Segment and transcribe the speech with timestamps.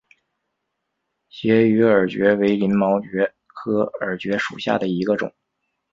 [1.29, 5.31] 斜羽耳蕨为鳞毛蕨科耳蕨属下的一个种。